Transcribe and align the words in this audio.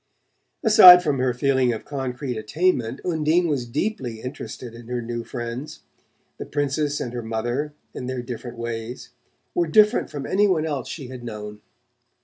Aside 0.63 1.03
from 1.03 1.19
her 1.19 1.31
feeling 1.31 1.71
of 1.73 1.85
concrete 1.85 2.35
attainment. 2.35 3.01
Undine 3.05 3.47
was 3.47 3.67
deeply 3.67 4.19
interested 4.21 4.73
in 4.73 4.87
her 4.87 4.99
new 4.99 5.23
friends. 5.23 5.81
The 6.39 6.45
Princess 6.47 6.99
and 6.99 7.13
her 7.13 7.21
mother, 7.21 7.75
in 7.93 8.07
their 8.07 8.23
different 8.23 8.57
ways, 8.57 9.11
were 9.53 9.67
different 9.67 10.09
from 10.09 10.25
any 10.25 10.47
one 10.47 10.65
else 10.65 10.89
she 10.89 11.09
had 11.09 11.23
known. 11.23 11.61